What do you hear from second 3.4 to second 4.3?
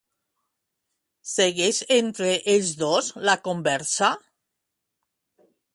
conversa?